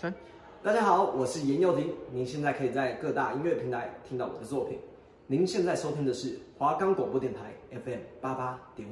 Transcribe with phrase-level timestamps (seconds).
[0.00, 0.14] 三，
[0.62, 1.92] 大家好，我是严幼婷。
[2.12, 4.78] 您现在可以在各大音乐平台听到我的作品。
[5.26, 7.52] 您现在收听的是华冈广播电台
[7.84, 8.88] FM 八八点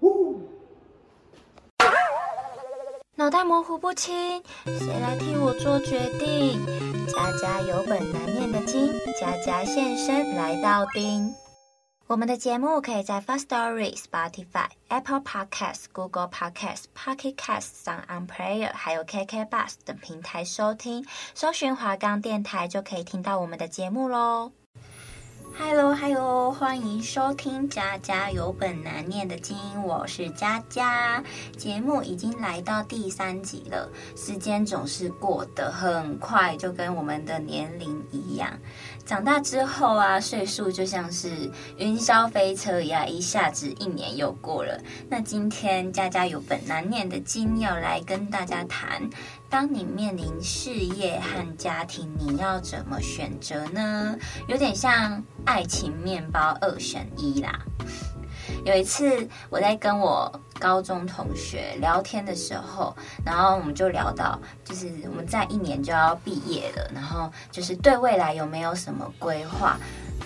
[0.00, 0.48] 五。
[3.16, 6.58] 脑袋模糊不清，谁来替我做决定？
[7.06, 11.34] 家家有本难念的经，家家现身来到丁。
[12.08, 24.52] 我们的节目可以在 First Story、Spotify、Apple Podcasts、Google Podcasts、Pocket Casts、On On Player 还有 KK Bus 等平台收听，搜寻华冈电台就可以听到我们的节目喽。
[25.58, 31.24] Hello，Hello，欢迎收听《家家有本难念的经》，我是佳佳。
[31.56, 38.52] 节目已经来到第三集了，时间总是过得很快，就跟我们的年龄一样。
[39.06, 41.30] 长大之后啊，岁数就像是
[41.78, 44.76] 云霄飞车一样，一下子一年又过了。
[45.08, 49.08] 那今天家家有本难念的经要来跟大家谈。
[49.48, 54.16] 当你面临事业和家庭，你要怎么选择呢？
[54.48, 57.60] 有点像爱情面包二选一啦。
[58.66, 60.28] 有一次我在跟我
[60.58, 62.92] 高中同学聊天的时候，
[63.24, 69.78] 然后我们就聊到，就是我们在一年就要毕业了，然后就是对未来有没有什么规划？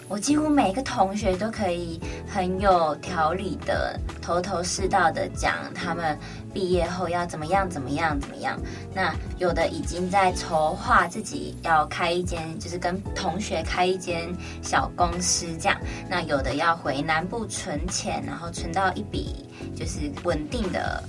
[0.08, 6.18] 我几乎每个同学都可以很有条理的、头头是道的讲他们
[6.52, 8.60] 毕业后要怎么样、怎么样、怎么样。
[8.92, 14.28] 那有的已经在筹划自己要开一间，就是跟同学开一间
[14.62, 15.80] 小公司这样。
[16.08, 21.02] 那有的要回南部存钱，然后存到一笔就是稳定的。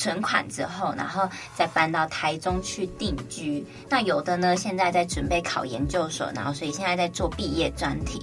[0.00, 3.62] 存款之后，然后再搬到台中去定居。
[3.86, 8.22] 那有的呢，现在在准备考研究所，然后所以现在在做毕业专题。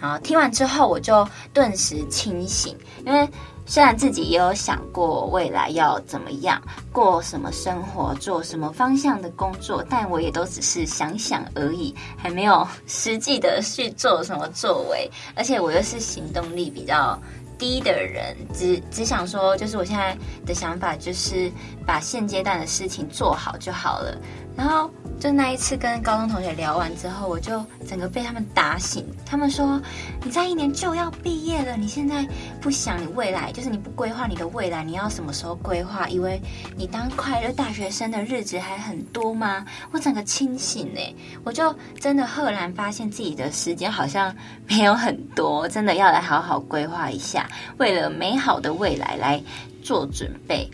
[0.00, 3.28] 然后听完之后，我就顿时清醒，因为
[3.66, 15.10] 虽然自己也有想过未来要怎么样，过什么生活，做什么方向的工作，但我也都只是想想而已，还没有实际的去做什么作为。
[15.34, 17.20] 而且我又是行动力比较。
[17.58, 20.16] 低的人只只想说，就是我现在
[20.46, 21.50] 的想法，就是
[21.84, 24.16] 把现阶段的事情做好就好了。
[24.56, 29.04] 然后就那一次跟高中同学聊完之后，我就整个被他们打醒。
[29.26, 29.80] 他们说
[30.22, 32.24] ：“你在一年就要毕业了，你现在
[32.60, 36.08] 不想你未来，就是你不规划你的未来，你要什么时候规划？
[36.08, 36.40] 以为
[36.76, 41.12] 你当快乐大学生的日子还很多吗？”我整个清醒哎，
[41.42, 44.34] 我就真的赫然发现自己的时间好像
[44.68, 47.48] 没有很多，真的要来好好规划一下，
[47.78, 49.42] 为了美好的未来来
[49.82, 50.70] 做准备。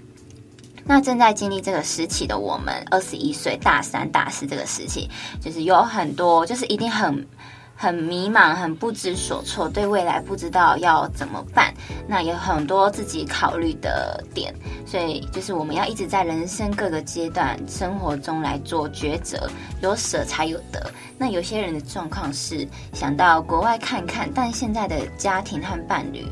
[0.87, 5.09] 那正在经历这个时期的我们，二十一岁大三、大四这个时期，
[5.41, 7.27] 就是有很多，就是一定很
[7.75, 11.73] 很迷茫、很不知所措，对未来不知道要怎么办。
[12.07, 14.55] 那有很多自己考虑的点，
[14.87, 19.49] 所以就是我们要一直在人生各个阶段生活中来做抉择，
[19.81, 20.91] 有舍才有得。
[21.17, 26.27] 那有些人的状况是想到国外看看，但现在的家庭和伴侣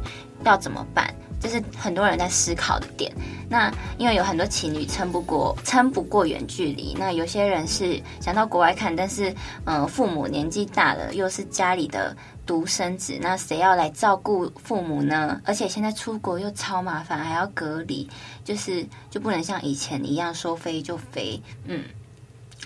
[0.45, 1.13] 要怎么办？
[1.43, 3.13] 这是很多人在思考的点。
[3.49, 6.95] 那因为有很多情侣撑不过，撑不过远距离。
[6.99, 12.17] 那有些人是想到国外看，但是嗯，父母年纪大了，又是家里的
[12.47, 15.39] 独生子，那谁要来照顾父母呢？
[15.45, 18.09] 而且现在出国又超麻烦，还要隔离，
[18.45, 21.83] 就是就不能像以前一样说飞就飞，嗯。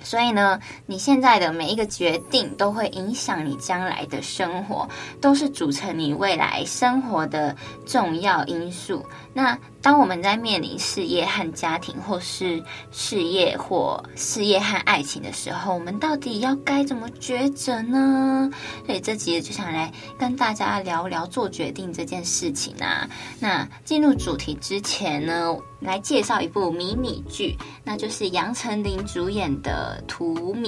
[0.02, 4.88] 所以呢，你现在的每一个决定都会影响你将来的生活，
[5.20, 9.04] 都是组成你未来生活的重要因素。
[9.32, 18.50] 那当我们在面临事业和家庭，或是事业或事业和爱情的时候，我们到底要该怎么抉择呢？
[18.84, 23.08] 所以这集就想来跟大家聊聊做决定这件事情啊。
[23.40, 30.64] 那进入主题之前呢，来介绍一部迷你剧，那就是杨丞琳主演的《荼蘼》。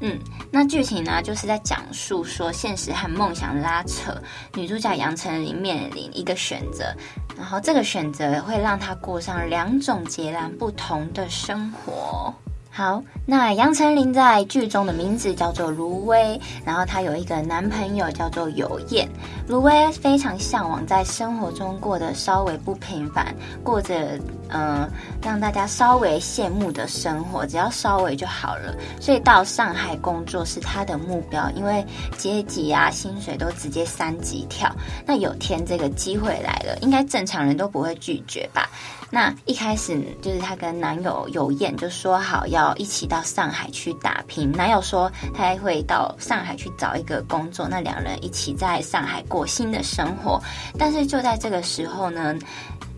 [0.00, 0.18] 嗯，
[0.50, 4.14] 那剧情呢，就是在讲述说现实和梦想拉扯，
[4.54, 6.94] 女主角杨丞琳面临一个选择，
[7.36, 12.32] 然后这个选择会让她过上两种截然不同的生活。
[12.74, 19.06] 好，那杨丞琳在剧中的名字叫做卢薇，然后她有一个男朋友叫做有燕。
[19.46, 24.18] 卢薇非常向往在生活中过得稍微不平凡，过着
[24.52, 24.90] 嗯、
[25.22, 28.74] 让大家稍微羡慕的生活，只要稍微就好了。
[29.00, 31.84] 所以到上海工作是她的目标，因为
[32.16, 34.70] 阶级啊薪水都直接三级跳。
[35.06, 38.68] 那有天这个机会来了，应该正常人都不会拒绝吧？
[39.10, 50.40] 那一开始就是她跟男友有燕就说好要一起到上海去打拼，男友说他还会到上海去找一个工作，那两人一起在上海过新的生活。
[50.78, 52.34] 但是就在这个时候呢，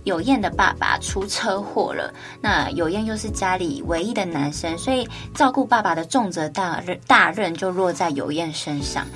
[0.04, 9.06] 有燕的爸爸出车祸了，那有燕又是家里唯一的男生，所以照顾爸爸的重责大任大任就落在有燕身上。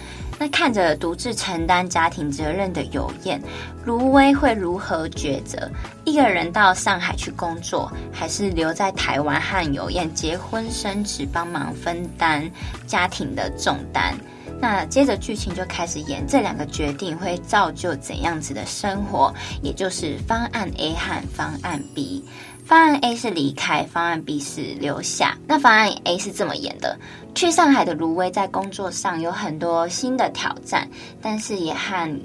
[0.40, 3.42] 那看着独自承担家庭责任的有燕，
[3.84, 5.68] 卢威会如何抉择？
[6.04, 12.48] 一个人到上海去工作，还是留在台湾和有燕结婚生子，帮忙分担
[12.86, 14.14] 家庭的重担？
[14.60, 19.32] 那接着剧情就开始演，这两个决定会造就怎样子的生活？
[19.62, 22.24] 也就是方案 A 和方案 B。
[22.64, 25.38] 方案 A 是离开，方案 B 是留下。
[25.46, 26.98] 那方案 A 是这么演的。
[27.34, 30.86] 去上海的卢威在工作上有很多新的挑战，
[31.22, 32.20] 但是也和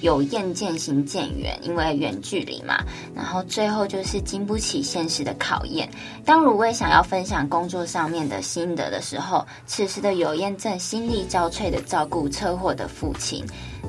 [0.00, 2.82] 有燕渐行渐远，因为远距离嘛。
[3.14, 5.88] 然后最后就是经不起现实的考验。
[6.24, 13.44] 当卢薇想要分享工作上面的心得的时候，此时的有燕正心力交瘁的照顾车祸的父亲，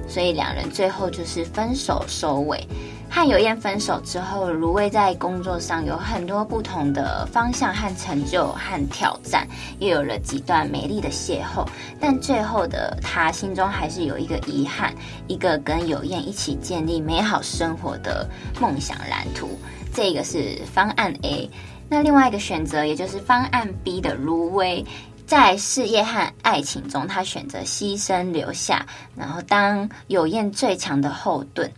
[0.08, 2.66] 所以两人最后就是分手收尾。
[3.12, 9.48] 和有燕分手之后，卢威在工作上有很多不同的方向和成就和挑战，
[9.80, 11.68] 也有了几段美丽的邂逅。
[12.00, 14.94] 但最后的他心中还是有一个遗憾，
[15.28, 18.30] 一个跟有燕一起建立美好生活的
[18.62, 19.60] 梦想蓝图。
[19.92, 21.50] 这个是方案 A。
[21.92, 24.86] 那另外一个选择，也就是方案 B 的卢威，
[25.30, 28.84] 在事业和爱情中，他选择牺牲留下，
[29.16, 31.72] 然后当有燕最强的后盾。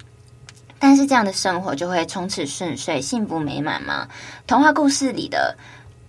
[0.79, 4.07] 但是这样的生活就会从此顺遂、幸福美满吗？
[4.47, 5.53] 童话故事里的。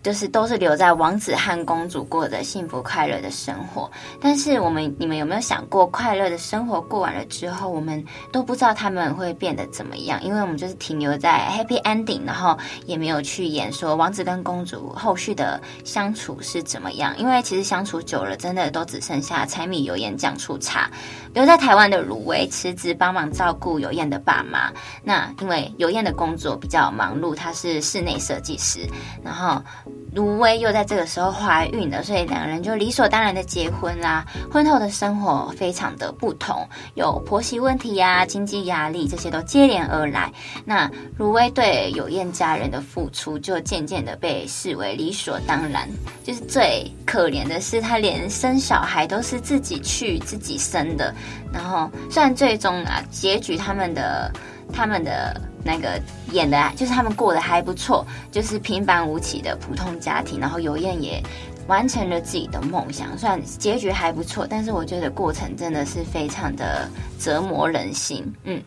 [0.03, 3.89] 就是都是留在王子和公主过的幸福快乐的生活，
[4.21, 10.21] 但是我们你们有没有想过，快乐的生活过完了之后，我们都不知道他们会变得怎么样？
[10.25, 17.17] 因为我们就是停留在 happy ending，然后也没有去演说王子跟公主后续的相处是怎么样。
[17.17, 20.91] 因为其实相处久了，真的都只剩下柴米油盐酱醋茶。
[21.33, 24.71] 留在台湾的卢威辞职帮忙照顾有燕的爸妈，
[25.03, 28.81] 那因为有燕的工作比较忙碌，她是室内设计师，
[29.23, 29.63] 然后。
[30.15, 34.27] 卢威又在这个时候怀孕了，所以两个人就理所当然的结婚啦。
[34.51, 40.31] 婚后的生活非常的不同，有婆媳问题呀、经济压力这些都接连而来。
[40.67, 45.89] 那卢威对有燕家人的付出就渐渐的被视为理所当然。
[46.23, 51.15] 就是最可怜的是，他连生小孩都是自己去自己生的。
[51.51, 54.31] 然后虽然最终啊，结局他们的
[54.71, 55.41] 他们的。
[55.65, 56.01] 那个
[56.33, 61.23] 演的就是他们过得还不错，就是平凡无奇的普通家庭，然后尤燕也
[61.67, 66.89] 完成了自己的梦想，虽然结局还不错，但是我觉得过程真的是非常的
[67.19, 68.33] 折磨人心。
[68.45, 68.63] 嗯，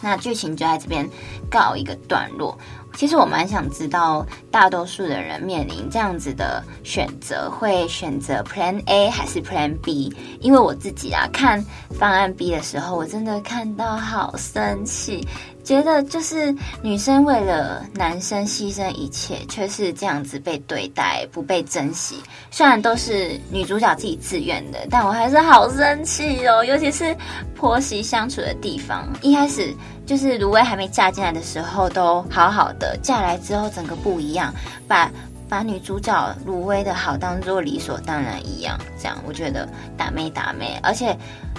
[0.00, 1.08] 那剧情就在这边
[1.50, 2.58] 告一个段落。
[2.94, 10.12] 其实我蛮想知道，大多数的人面临这样子的选择，会选择 Plan A 还是 Plan B？
[10.40, 11.64] 因为我自己啊，看
[11.98, 15.26] 方案 B 的时候，我真的看到好生气。
[15.64, 22.16] 觉得就是女生为了男生牺牲一切，却是这样子被对待，不被珍惜。
[22.50, 26.64] 虽然都是女主角自己自愿的，但我还是好生气哦。
[26.64, 27.14] 尤其是
[27.54, 29.74] 婆媳相处的地方，一开始
[30.08, 34.52] 就是卢威还没嫁进来的时候都好好的，嫁来之后整个不一样，
[34.88, 35.08] 把
[35.48, 38.76] 把女主角芦威的好当做理所当然一样。
[38.98, 41.16] 这样我觉得打妹打妹，而且。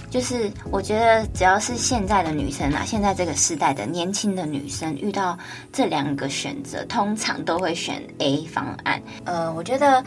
[0.10, 5.38] 就是我觉得，只要是现在的女生啊，现在这个时代的年轻的女生，遇到
[5.72, 9.00] 这两个选择，通常都会选 A 方案。
[9.25, 10.04] 呃，我觉得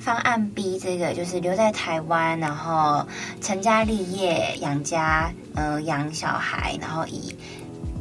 [0.00, 3.06] 方案 B 这个就是留在台湾，然后
[3.40, 7.32] 成家立业、养家，呃，养小孩，然后以。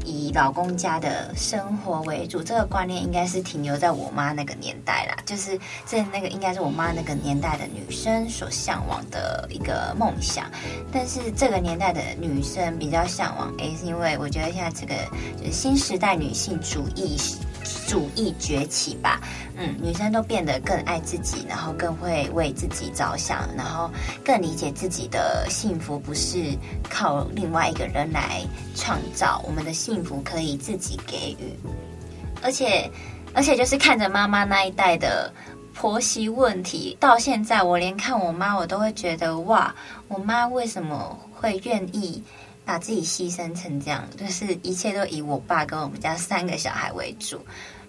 [0.06, 10.50] 以老公家的生活为主，这个观念应该是停留在我妈那个年代啦，就是这那个应该是我妈那个年代的女生所向往的一个梦想。
[10.92, 14.94] 但是这个年代的女生比较向往，诶，是因为我觉得现在这个
[15.38, 17.18] 就是新时代女性主义。
[17.88, 19.20] 主义崛起吧，
[19.58, 23.90] 嗯，女生都变得更爱自己，然后更会为自己着想，然后
[24.24, 26.58] 更理解自己的幸福不是
[26.90, 28.42] 靠另外一个人来
[28.76, 31.58] 创造，我们的幸福可以自己给予。
[32.42, 32.90] 而且，
[33.34, 35.34] 而且就是看着妈妈那一代的
[35.74, 39.74] 婆媳问题，到现在我连看我妈，我都会觉得哇，
[40.08, 42.24] 我妈为什么会愿意
[42.66, 44.04] 把自己牺牲成这样？
[44.18, 47.40] 就是一切都以我爸跟我们家三个小孩为主。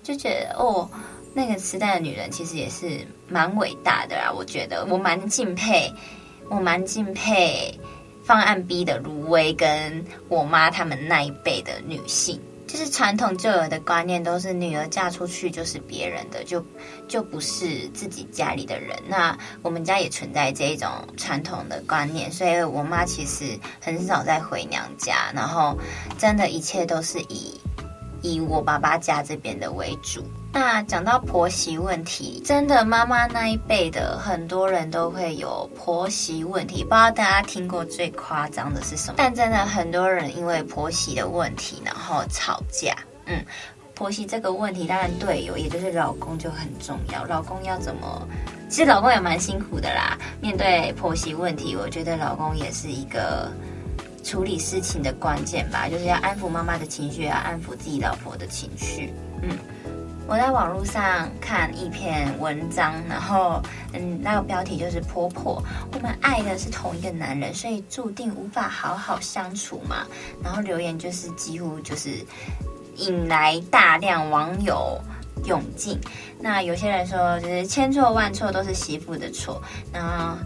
[0.02, 0.88] 就觉得哦，
[1.34, 4.30] 那个时代的女人其实也是蛮伟大的啦。
[4.32, 5.92] 我觉得我蛮敬佩，
[6.48, 7.76] 我蛮敬佩
[8.22, 12.40] 方案 B 的卢薇跟我妈他们那一辈的女性。
[12.76, 16.62] 就是传统旧有的观念都是女儿嫁出去就是别人的，就
[17.08, 18.94] 就不是自己家里的人。
[19.08, 25.78] 那我们家也存在这一种传统的观念，所以我妈其实很少在回娘家，然后
[26.18, 27.58] 真的一切都是以。
[28.22, 30.24] 以我爸爸家这边的为主。
[30.52, 36.82] 那讲到婆媳问题，真的妈妈那一辈的很多人都会有婆媳问题。
[36.82, 39.14] 不知道大家听过最夸张的是什么？
[39.18, 42.96] 但真的很多人因为婆媳的问题，然后吵架。
[43.26, 43.44] 嗯，
[43.94, 47.24] 婆媳这个问题，当然队友也就是老公就很重要。
[47.26, 48.26] 老公要怎么？
[48.68, 50.16] 其实老公也蛮辛苦的啦。
[50.40, 53.52] 面对婆媳问题，我觉得老公也是一个
[54.26, 59.12] 处理事情的关键吧，就是要安抚妈妈的情绪，要安抚自己老婆的情绪。
[59.42, 59.56] 嗯。
[60.28, 70.04] 我在网络上看一篇文章，然后嗯，那个标题就是“婆婆，我们爱的是同一个男人，所以注定无法好好相处嘛。”
[70.42, 72.10] 然后留言就是几乎就是
[72.96, 75.00] 引来大量网友
[75.44, 75.96] 涌进。
[76.40, 80.36] 那有些人说，就是千错万错都是媳妇的错，然后。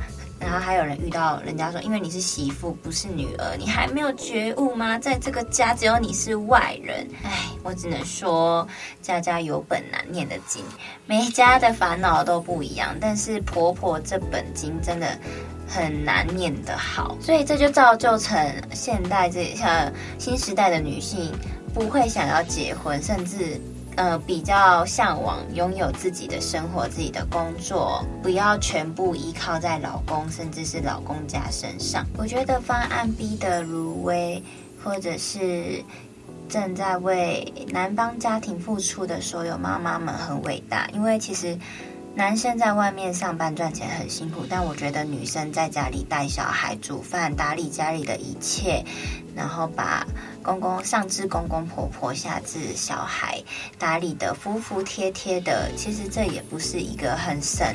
[0.41, 4.99] 然后还有人遇到人家说，因为你是媳妇不是女儿，你还没有觉悟吗？
[4.99, 7.07] 在这个家只有你是外人。
[7.23, 8.67] 哎，我只能说
[9.03, 10.65] 家家有本难念的经，
[11.07, 12.97] 每家的烦恼都不一样。
[12.99, 15.07] 但是婆婆这本经真的
[15.69, 18.37] 很难念得好，所以这就造就成
[18.73, 21.31] 现代这像新时代的女性
[21.75, 23.61] 不会想要结婚，甚至。
[23.97, 32.07] 呃，比较向往拥有自己的生活、自己的工作，不要全部依靠在老公甚至是老公家身上。
[32.17, 34.43] 我觉得方案 B 的如薇，
[34.83, 35.85] 或者是
[36.49, 41.59] 正在为男方家庭付出的所有妈妈们很伟大，因为其实。
[42.13, 48.85] 男生在外面上班赚钱很辛苦，但我觉得女生在家里带小孩、煮饭、打理家里的一切，
[49.35, 50.07] 然后把
[50.43, 53.43] 公公上至公公婆婆，下至小孩
[53.79, 57.67] 打理得服服帖帖的，其实这也不是一个很省、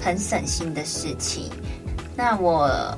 [0.00, 1.50] 很省心的事情。
[2.16, 2.96] 那我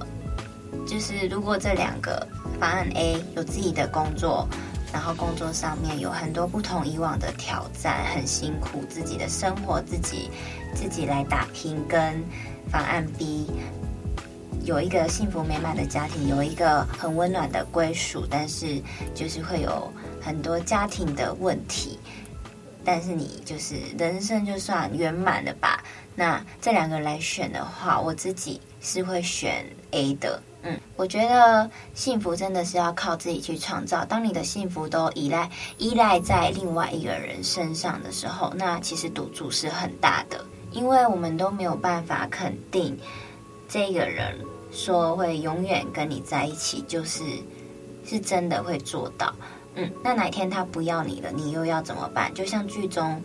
[0.87, 2.25] 就是，如果这两个
[2.60, 4.46] 方案 A 有自己的工作。
[4.92, 10.30] 然后工作上面有很多不同以往的挑战，很辛苦，自己的生活自己
[10.75, 12.23] 自己来打拼，跟
[12.71, 13.47] 方案 B
[14.64, 18.83] 有一个幸福美满的家庭，有一个很温暖的归属，但是
[19.14, 19.90] 就是会有
[20.21, 21.99] 很多家庭的问题，
[22.90, 25.85] 但是你就是人生就算圆满了吧？
[26.14, 30.42] 那这两个来选的话，我自己是会选 A 的。
[30.62, 34.07] 嗯，我觉得幸福真的是要靠自己去创造。
[34.07, 42.99] 当你的幸福都依赖依赖在另外一个人身上的时候，那其实赌注是很大的，因为我们都没有办法肯定
[43.68, 44.35] 这个人
[44.73, 47.23] 说会永远跟你在一起，就是
[48.02, 49.35] 是真的会做到。
[49.78, 52.35] 嗯，那哪天他不要你了，你又要怎么办？
[52.35, 53.23] 就像剧中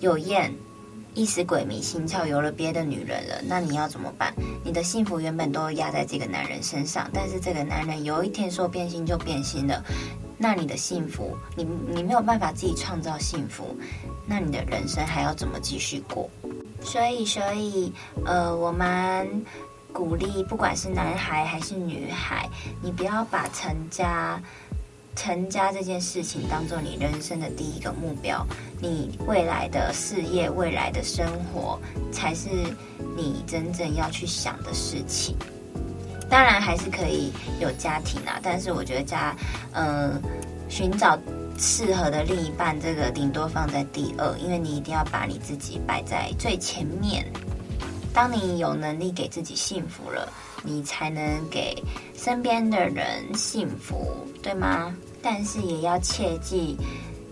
[0.00, 0.50] 有燕。
[1.14, 4.32] 一时鬼迷心窍，有了别的女人了，那你要怎么办？
[4.62, 9.82] 你的幸福原本都压在这个男人身上，但是这个男人有一天说变心就变心了，
[10.36, 13.76] 那你的幸福，你你没有办法自己创造幸福，
[14.26, 16.30] 那你的人生还要怎么继续过？
[16.82, 17.92] 所以，所以，
[18.24, 19.44] 呃，我们
[19.92, 22.48] 鼓励，不管是男孩还是女孩，
[22.80, 24.40] 你不要把成家。
[25.18, 28.46] 成家这件事情当做你人生的第一个目标，
[28.80, 31.76] 你未来的事业、未来的生活
[32.12, 32.48] 才是
[33.16, 35.36] 你真正要去想的事情。
[36.30, 39.34] 当然还是可以有家庭啊，但是我觉得家，
[39.72, 40.22] 嗯、
[40.68, 41.18] 寻找
[41.58, 47.26] 适合的另一半，这个顶多放在第二，因为你一定要把你自己摆在最前面。
[48.14, 50.32] 当你有能力给自己幸福了，
[50.62, 51.82] 你才能给
[52.14, 54.94] 身边的人幸福，对吗？
[55.22, 56.76] 但是也要切记，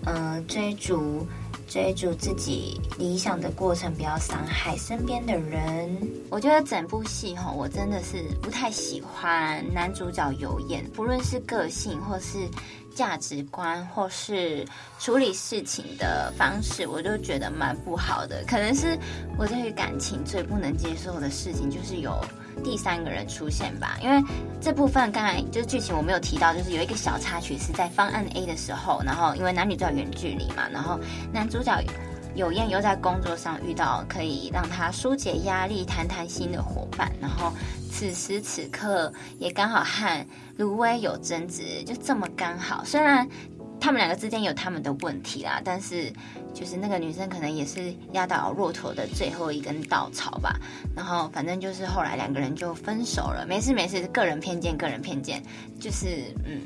[0.05, 1.27] 呃，追逐
[1.69, 5.97] 追逐自己理想的过程，不要伤害身边的人。
[6.31, 12.49] 我觉得整部戏哈，我真的是不太喜欢男主角有演，不论是个性或是
[12.97, 14.67] 价值观，或是
[14.99, 18.43] 处理事情的方式，我就觉得蛮不好的。
[18.49, 18.99] 可能是
[19.39, 22.19] 我对于感情最不能接受的事情，就是有。
[22.65, 24.19] 第三个人出现吧，因为
[24.63, 30.99] 这部分刚才就是剧情我没有提到，就是有一个小插曲是在方案 A 的时候，然后因为男女都要远距离嘛，然后
[31.31, 31.79] 男主角
[32.37, 37.53] 有燕又在工作上遇到可以让他疏解压力、谈谈心的伙伴，然后
[37.91, 40.27] 此时此刻也刚好和
[40.57, 43.29] 如薇有争执，就这么刚好，虽然。
[43.79, 46.11] 他们两个之间有他们的问题啦，但是
[46.55, 50.59] 就是那个女生可能也是压倒骆驼的最后一根稻草吧。
[50.97, 53.45] 然后反正就是后来两个人就分手了。
[53.47, 55.43] 没事没事，个人偏见，个人偏见，
[55.79, 56.63] 就是嗯，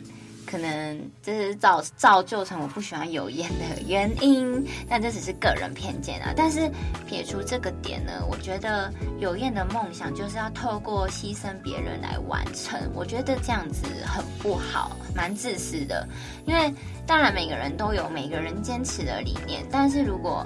[0.51, 6.33] 可能这是造造就成我不喜欢有烟的原因，但这只是个人偏见啊。
[6.37, 6.69] 但是
[7.07, 16.05] 撇除这个点呢，我觉得有烟的梦想就是要透过牺牲别人来完成，我觉得这样子很不好，蛮自私的。
[16.47, 16.75] 因为
[17.07, 20.45] 当然每个人都有每个人坚持的理念，但是如果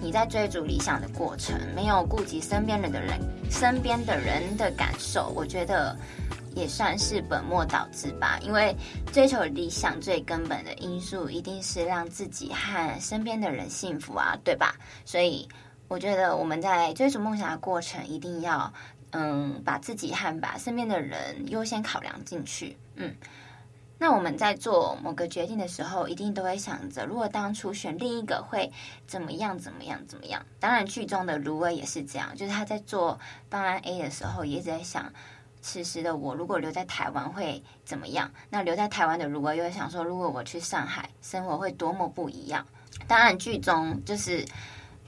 [0.00, 3.18] 你在追逐理想的过程，没有顾及身边人的人，
[3.50, 5.96] 身边的人的感受，我觉得
[6.58, 8.38] 也算是本末倒置吧。
[8.42, 8.74] 因为
[9.12, 14.74] 追求理想最根本的因素，一定是让自己和身边的人幸福啊，对吧？
[15.04, 15.48] 所以
[15.86, 18.72] 我觉得我们在追逐梦想的过程，一定要
[19.12, 23.14] 嗯，把自己和把身边的人优先考量进去，嗯。
[24.00, 28.70] 那我们在做某个决定的时候，一定都会想着，如果当初选另一个会
[29.08, 29.58] 怎么样？
[29.58, 29.98] 怎么样？
[30.06, 30.40] 怎么样？
[30.60, 33.18] 当然，剧中的芦苇也是这样，就是他在做
[33.50, 35.12] 方案 A 的时候，也一直在想，
[35.60, 38.30] 此时的我如果留在台湾会怎么样？
[38.50, 42.66] 那留在台湾的如果又会想说，如果我去上海生活会多么不一样？
[43.06, 44.44] 当然，剧中就是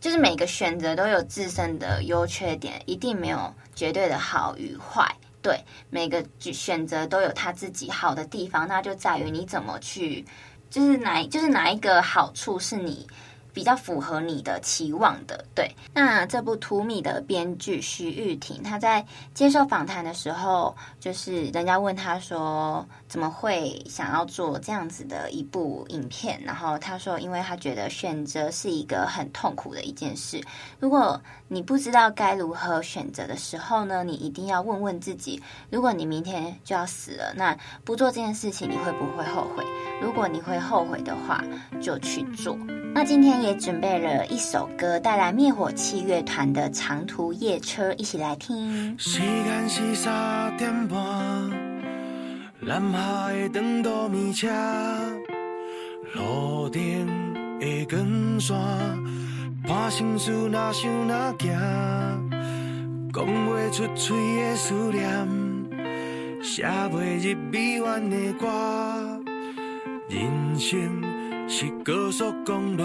[0.01, 5.15] 就是每个选择都有自身的优缺点，一定没有绝对的好与坏。
[5.43, 10.25] 对，每个选择都有他自己好的地方，那就在于你怎么去，
[10.69, 13.07] 就是哪就是哪一个好处是你。
[13.61, 15.71] 比较符合你的期望的，对。
[15.93, 26.41] 那这部《图米》的编剧徐誉庭，他在接受访谈的时候，就是人家问他说，怎么会想要做这样子的一部影片？
[26.43, 30.43] 然后他说，因为他觉得选择是一个很痛苦的一件事。
[30.79, 35.39] 如果你不知道该如何选择的时候呢，你一定要问问自己：
[35.69, 39.63] 如果你明天就要死了，那不做这件事情，你会不会后悔？
[40.01, 41.45] 如果你会后悔的话，
[41.79, 42.57] 就去做。
[42.93, 48.95] 那今天也准备了一首歌，带来灭火器乐团的《长途夜车》，一起来听。
[48.99, 50.99] 时间是三点半，
[52.61, 54.49] 南下的长途米车，
[56.15, 56.81] 路灯
[57.59, 58.57] 的光线，
[59.67, 62.31] 伴心事哪想哪行，
[63.13, 65.29] 讲不出嘴的思念，
[66.43, 68.49] 写不入臂弯的歌，
[70.09, 71.03] 人生。
[71.53, 72.85] 是高速公路，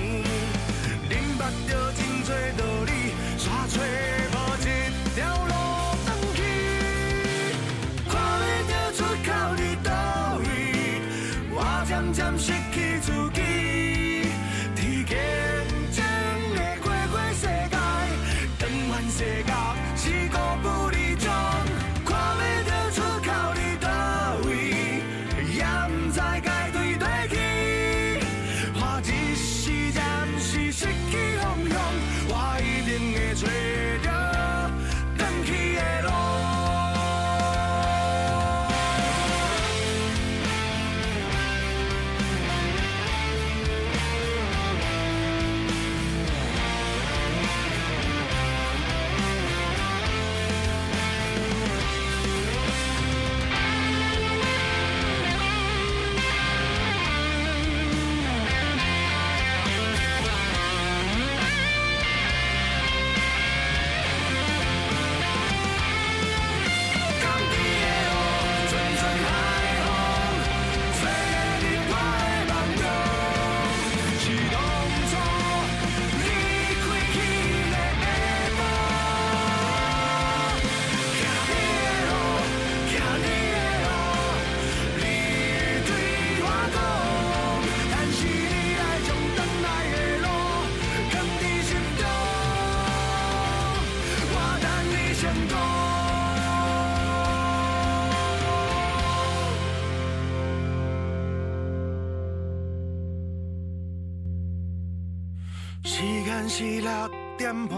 [107.41, 107.75] 点半，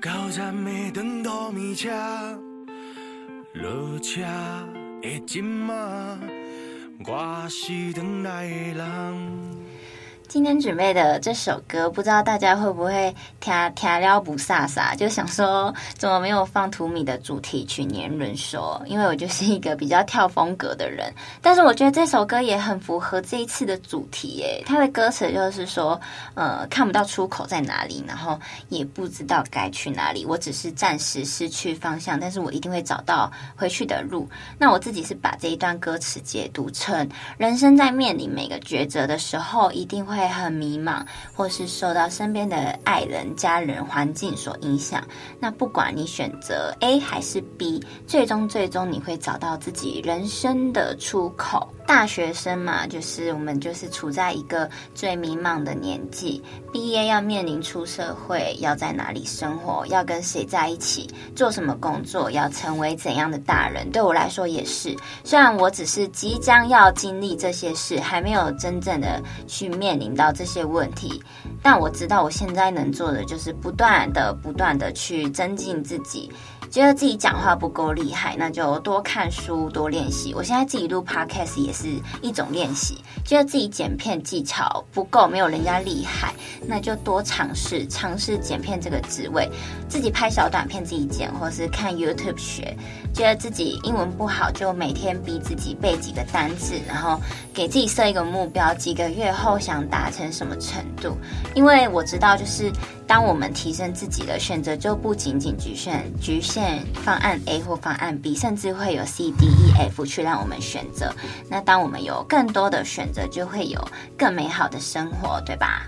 [0.00, 1.88] 到站的长途米车，
[3.52, 4.22] 落车
[5.00, 6.18] 的今晚，
[7.06, 9.61] 我是等来的人。
[10.32, 18.80] 今天准备的这首歌，不知道大家会不会听听了不飒飒，就想说怎么没有放图米的主题曲《年轮说》？
[18.86, 24.62] 因为我就是一个比较跳风格的人，但是我觉得这首歌也很符合这一次的主题耶。
[24.64, 26.00] 它的歌词就是说，
[26.32, 28.40] 呃，看不到出口在哪里，然后
[28.70, 30.24] 也不知道该去哪里。
[30.24, 34.26] 我只是暂时失去方向，但是我一定会找到回去的路。
[34.58, 40.21] 那我自己是把这一段歌词解读成，人生在面临每个抉择的时候，一定会。
[40.22, 41.04] 会很迷茫，
[41.34, 45.02] 或是受到身边的爱人、家人、环境所影响。
[45.40, 51.68] 那不管你选择 A 还是 B，最终最终你会找到自己人生的出口。
[51.84, 56.40] 大学生嘛，就是我们就是处在一个最迷茫的年纪，
[56.72, 64.96] 毕业要面临出社会，要在哪里生活，要跟谁在一起，做什么工作，要成为怎样的大人，对我来说也是。
[65.24, 71.22] 虽然我只是即将要经历这些事，还没有真正的去面临到这些问题，
[71.62, 76.30] 但我知道我现在能做的就是不断的、不断的去增进自己。
[76.72, 80.32] 觉得自己讲话不够厉害，那就多看书，多练习。
[80.32, 82.96] 我现在自己录 podcast 也是一种练习。
[83.26, 86.32] 觉得自己剪片技巧不够，没有人家厉害，
[86.66, 89.46] 那就多尝试，尝试剪片这个职位。
[89.86, 92.74] 自己拍小短片自己剪，或是看 YouTube 学。
[93.12, 97.20] 觉得自己英文不好，就每天逼自己背几个单字，然后
[97.52, 101.18] 给自己设一个目标，几个月后想达成什么程度。
[101.54, 102.72] 因为我知道，就是
[103.12, 111.14] 当我们提升自己的选择，就不仅仅局限局限方案 A 或方案 B，甚至会有 C、D、E、F 去让我们选择。
[111.46, 115.86] 那当我们有更多的选择，就会有更美好的生活，对吧？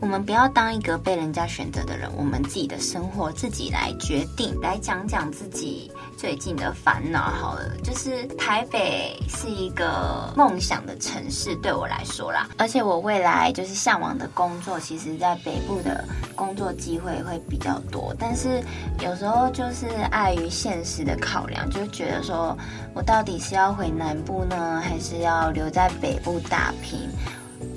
[0.00, 4.60] 我们不要当一个被人家选择的人，我们自己的生活自己来决定。
[4.60, 12.48] 来讲讲自己最近的烦恼好了，就是台北是一个梦想的城市，对我来说啦。
[12.58, 16.04] 而且我未来就是向往的工作，其实在北部的
[16.34, 18.12] 工作机会会比较多。
[18.18, 18.60] 但是
[18.98, 22.58] 有时候就是碍于现实的考量，就觉得说
[22.94, 27.08] 我到底是要回南部呢，还是要留在北部打拼？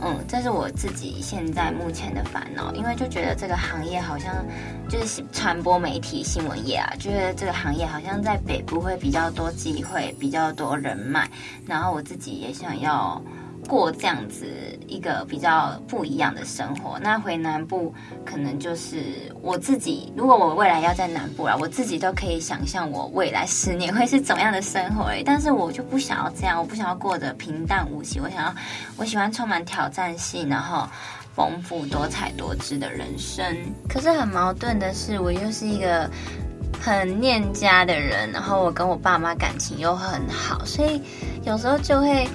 [0.01, 4.45] 嗯，这是我自己现在目前的烦恼，因为就觉得这个行业好像
[4.89, 11.27] 就是传播媒体新闻业啊，觉得这个行业好像在北部会比较多机会，比较多人脉，
[11.65, 13.21] 然后我自己也想要。
[13.67, 14.45] 过这样子
[14.87, 17.93] 一个比较不一样的生活，那回南部
[18.25, 20.11] 可能就是我自己。
[20.15, 25.09] 如果我未来要在南部啊，我自己都可以想象我未来十年会是怎么样的生活。
[25.25, 28.19] 但是我就不想要这样，我不想要过着平淡无奇。
[28.19, 28.55] 我想要，
[28.97, 30.87] 我喜欢充满挑战性，然后
[31.35, 33.45] 丰富多彩多姿的人生。
[33.87, 36.09] 可是很矛盾的是，我又是一个
[36.81, 41.01] 很念家的人，然后我跟我爸妈感情又很好，所以
[41.45, 42.27] 有时候就会。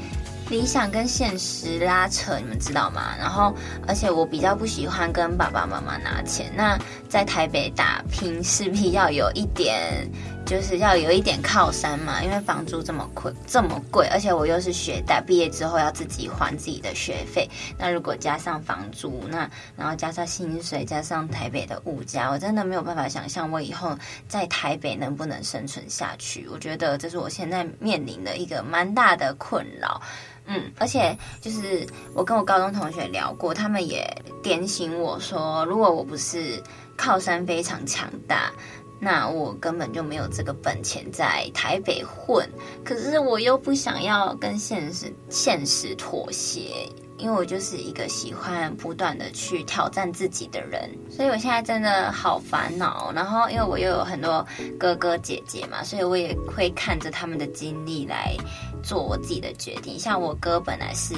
[0.49, 3.17] 理想跟现实拉扯，你们知道吗？
[3.19, 3.53] 然后，
[3.87, 6.53] 而且我比较不喜欢跟爸爸妈妈拿钱。
[6.55, 6.79] 那
[7.09, 10.09] 在台北打拼，势必要有一点，
[10.45, 12.23] 就是要有一点靠山嘛。
[12.23, 17.51] 因为房租这么贵，这么贵，而且我又是学贷，毕业之后要自己还自己的学费。
[17.77, 26.47] 那如果加上房租，那然后加上薪水，加上台北的物价，我真的没有办法想象我以后在台北能不能生存下去。
[26.53, 30.01] 我觉得这是我现在面临的一个蛮大的困扰。
[30.47, 34.07] 嗯，而且就是我跟我高中同学聊过，他们也
[34.43, 36.63] 点醒我说，如果我不是
[36.97, 38.53] 靠山非常强大，
[39.01, 42.49] 那我根本就没有这个本钱在台北混。
[42.85, 46.89] 可是我又不想要跟现实现实妥协。
[47.19, 53.13] 因为我就是一个喜欢不断的去挑战自己的人，所以我现在真的好烦恼。
[53.15, 54.47] 然后，因为我又有很多
[54.79, 58.37] 哥哥姐姐嘛，所以我也会看着他们的经历来
[58.83, 59.99] 做我自己的决定。
[59.99, 61.15] 像我哥本来是，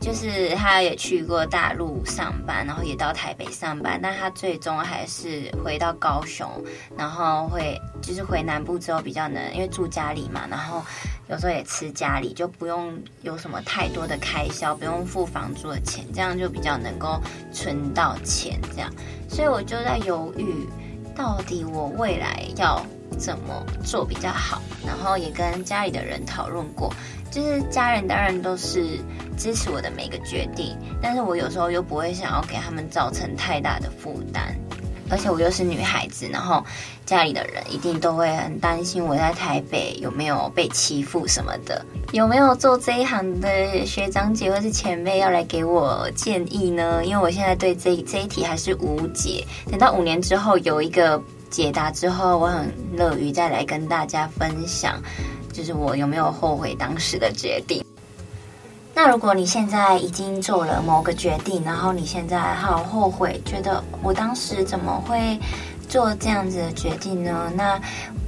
[0.00, 6.48] 就是他也去过大陆上班，然后也到台北上班，但他最终还是回到高雄，
[6.96, 10.82] 然后会就是回南部之后比较能，因为住家里嘛，然后。
[11.28, 17.20] 有时候也吃家里，就不用有什么太多的开销，不用付房租的钱，这样就比较能够
[17.52, 18.60] 存到钱。
[18.74, 18.92] 这样，
[19.28, 20.66] 所以我就在犹豫，
[21.14, 22.84] 到底我未来要
[23.18, 24.60] 怎么做比较好。
[24.86, 26.92] 然后也跟家里的人讨论过，
[27.30, 28.98] 就是家人当然都是
[29.38, 34.54] 支持我的每个决定，但是我有时候又不会想要给他们造成太大的负担。
[35.10, 36.64] 而且我又是女孩子，然后
[37.04, 41.84] 家里的人一定都会很担心我在台北有没有被欺负什么的。
[42.12, 47.04] 有没有做这一行的学长姐或是前辈要来给我建议呢？
[47.04, 49.44] 因为我现在对这这一题还是无解。
[49.70, 55.02] 等到五年之后有一个解答之后，我很乐于再来跟大家分享，
[55.52, 57.84] 就是我有没有后悔当时的决定。
[58.94, 65.38] 那如果你现在已经做了某个决定，然后你现在好后悔，觉得我当时怎么会
[65.88, 67.52] 做这样子的决定呢？
[67.56, 67.80] 那，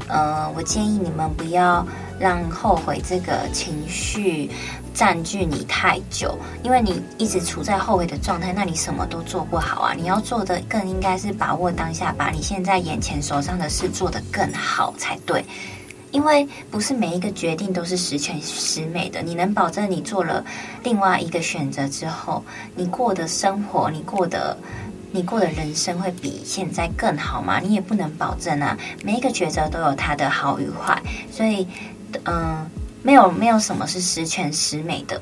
[0.09, 1.87] 呃，我建议你们不要
[2.18, 4.50] 让后悔这个情绪
[4.92, 9.94] 占据你太久，因为你一直处在后悔的状态，那你什么都做不好啊！
[9.96, 15.44] 你要做的更应该是把握当下，把你现在眼前手上的事做得更好才对。
[16.16, 20.42] 因为不是每一个决定都是十全十美的，你能保证你做了
[20.83, 22.42] 另外一个选择之后，
[22.74, 24.57] 你过的生活，你过的，
[25.12, 27.61] 你过的人生会比现在更好吗？
[27.61, 28.74] 你也不能保证啊。
[29.05, 30.98] 每一个抉择都有它的好与坏，
[31.31, 31.68] 所以，
[32.24, 32.66] 嗯，
[33.02, 35.20] 没有没有什么是十全十美的。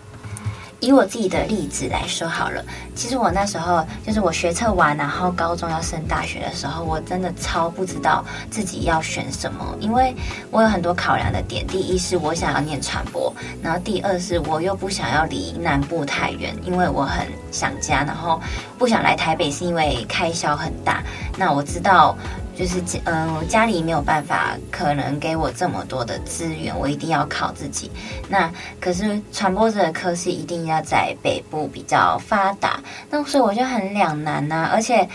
[0.85, 2.63] 以我自己的例子来说好了，
[2.95, 10.15] 其实我那时候就是我学测完，然后高中要升大学的时候，我真的超不知道自己要选什么，因为
[10.51, 11.67] 我有很多考量的点。
[11.67, 18.39] 第一是我想要念传播，然后第二是我又不想要离南部太远，因为我很想家，然后
[18.77, 21.03] 不想来台北是因为开销很大。
[21.39, 22.15] 那我知道。
[22.57, 27.91] 就是嗯，我家里没有办法，可能给我这么多的资源，我一定要靠自己。
[28.29, 34.71] 那可是传播这个科系一定要在北部比较发达，那所以我就很两难呐、啊。
[34.73, 35.09] 而且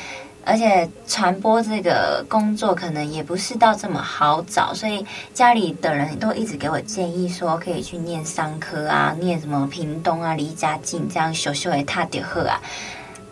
[0.45, 12.60] 而且传播这个工作可能也不是到这么好找，所以家里的人都一直给我建议说，可以去念商科啊，念什么屏东啊，离家近，这样修修也踏点喝啊。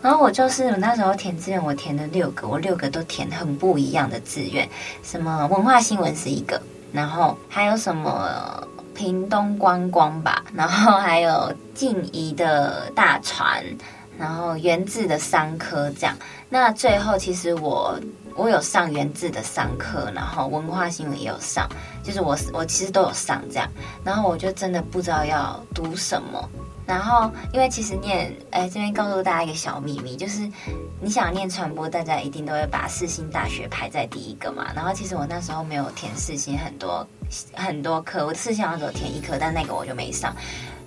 [0.00, 4.68] 然后我就是我那时候填志愿，我填了六个，我六个都填很不一样的志愿，
[5.02, 6.60] 什么文化新闻是一个，
[6.92, 8.62] 然后还有什么
[8.94, 13.64] 屏东观光吧，然后还有静宜的大传，
[14.16, 16.16] 然后元智的商科这样。
[16.48, 17.98] 那最后其实我
[18.36, 21.68] 我有上元智的商科，然后文化新闻也有上，
[22.04, 23.68] 就是我我其实都有上这样，
[24.04, 26.48] 然后我就真的不知道要读什么。
[26.88, 30.50] 然后，因为其实念，哎，这边告诉大家一个小秘密，就是
[31.02, 34.72] 你想念传播，大家一定都会把世新大学排在第一个嘛。
[34.74, 37.06] 然后，其实我那时候没有填世新很多
[37.52, 40.34] 很多科，我世新好像只有填一科，但那个我就没上。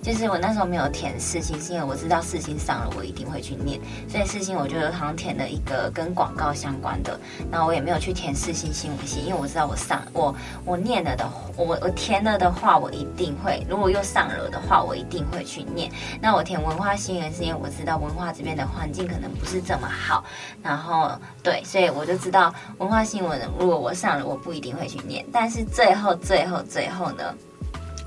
[0.02, 7.18] 就是我那时候没有填四星，是因为我知道四星上了，我一定会去念，所以四星我就好像填了一个跟广告相关的，
[7.52, 10.34] 然后我也没有去填四星新闻系，因为我知道我上我
[10.64, 11.24] 我念了的，
[11.56, 15.88] 我我填了的话，我一定会，如果又上了的话，我一定会去念。
[16.20, 20.24] 那我填文化新闻是因为我知道文化这边的环境可能不是这么好，
[20.64, 21.12] 然后
[21.44, 27.32] 对，所以我就知道文化新闻如果我上了，我不一定会去念，但是最后最后最后呢？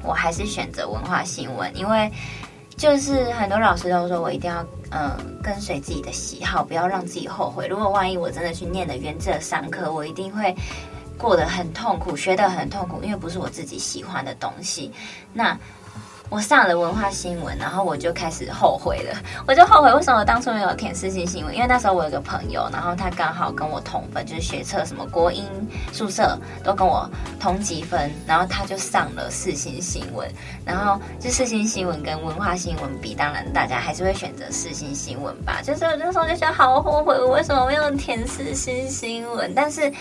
[0.06, 2.12] 我还是选择文化新闻，因为
[2.78, 7.68] 就是很多老师都说我一定要嗯跟随自己的喜好，不要让自己后悔。
[7.68, 10.56] 如果万一我真的去念了元智商科，我一定会
[11.18, 14.92] 过得很痛苦，学得很痛苦，因为不是我自己喜欢的东西。
[15.34, 15.58] 那。
[16.30, 19.16] 我上了文化新闻，然后我就开始后悔了。
[19.48, 25.46] 我就后悔为什么当初没有填世新新闻，因为那时候我有个朋友，然后他刚好跟我同分，就是学测什么国英
[25.94, 27.10] 宿舍都跟我
[27.40, 30.30] 同级分，然后他就上了世新新闻。
[30.66, 35.62] 然后就世新新闻跟文化新闻比，当然大家还是会选择世新新闻吧。
[35.64, 39.54] 就是那时候就觉得好后悔，我为什么没有填世新新闻？
[39.56, 39.92] 但是。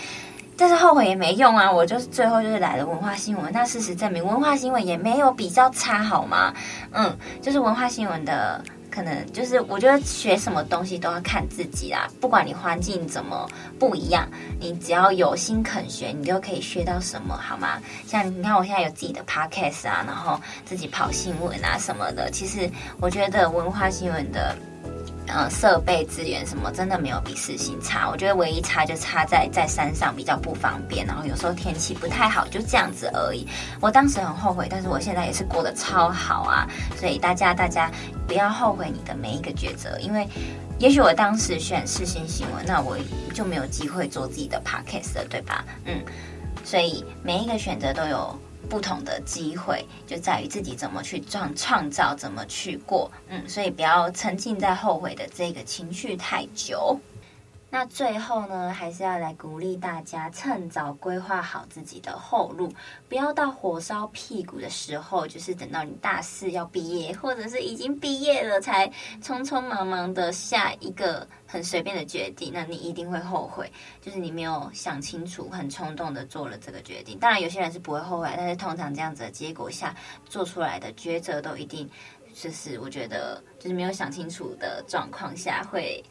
[0.57, 1.69] 但是后悔也没用啊！
[1.69, 3.51] 我就是最后就是来了文化新闻。
[3.51, 6.53] 那事实证明，文化新闻也没有比较差，好吗？
[6.91, 12.07] 嗯，就是文化新闻的可能就是，我觉得学什么东西都要看自己啦。
[12.21, 13.45] 不管你环境怎么
[13.77, 14.25] 不一样，
[14.59, 17.77] 你只要有心肯学，你就可以学到什么，好吗？
[18.07, 22.29] 像你看，我现在有自己的 podcast 啊，然后自己跑新闻啊什么的。
[22.31, 22.69] 其实
[23.01, 24.55] 我觉得文化新闻的。
[25.27, 33.47] 嗯，设备资源什么真的没有比四星差，我觉得唯一差就差在在山上比较不方便，然后有时候天气不太好，就这样子而已。
[33.81, 36.67] 我当时很后悔，但是我现在也是过得超好啊。
[36.95, 37.91] 所以大家大家
[38.27, 40.27] 不要后悔你的每一个抉择，因为
[40.77, 42.97] 也许我当时选四星新闻，那我
[43.33, 45.65] 就没有机会做自己的 podcast 了，对吧？
[45.85, 46.03] 嗯，
[46.63, 48.39] 所以每一个选择都有。
[48.65, 56.99] 不同的机会就在于自己怎么去创创造，怎么去过，嗯，所以不要沉浸在后悔的这个情绪太久。
[57.75, 62.71] 那最后呢，还是要来鼓励大家，趁早规划好自己的后路，
[63.09, 68.87] 不要到火烧屁股的时候，就是等到你大四要毕业，或者是已经毕业了，才
[69.21, 73.69] 匆匆忙忙的下一个很随便的决定，那你一定会后悔，
[74.01, 77.19] 就是你没有想清楚，很冲动的做了这个决定。
[77.19, 81.89] 当然，有些人是不会后悔，但是通常这样子的结果下做出来的抉择，都一定
[82.33, 86.01] 就是我觉得就是没有想清楚的状况下会。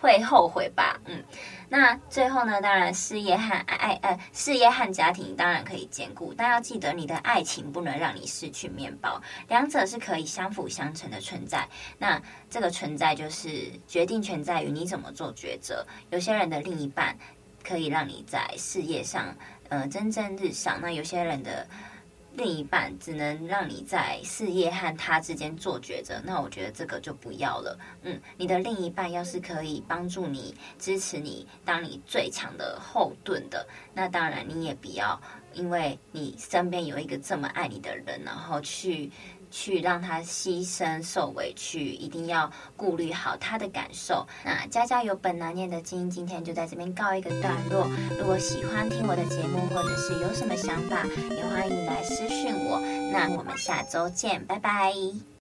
[0.00, 1.00] 会后悔吧。
[1.06, 1.22] 嗯，
[1.68, 11.68] 那最后呢，当然事业和爱呃事业和家庭当然可以兼顾，但要记得你的爱情不能让你失去面包，两者是可以相辅相成的存在。
[11.98, 15.86] 那这个存在就是决定权在于你怎么做抉择。
[16.10, 17.16] 有些人的另一半
[17.62, 19.34] 可以让你在事业上
[19.68, 21.66] 呃蒸蒸日上，那有些人的。
[22.38, 27.76] 另一半只能让你在事业和他之间做抉择，那我觉得这个就不要了。
[28.02, 35.20] 嗯，你的另一半要是可以帮助你、支持你，当你最强的后盾的，那当然你也不要，
[35.52, 39.10] 因为你身边有一个这么爱你的人，然后去。
[39.50, 44.26] 去让他牺牲受委屈，一定要顾虑好他的感受。
[44.44, 47.86] 那家家有本难念的经，今天就在这边告一个段落。
[48.18, 52.80] 如果喜欢听我的节目，或者是有什么想法，也欢迎来私讯我。
[53.12, 54.92] 那我们下周见，拜拜。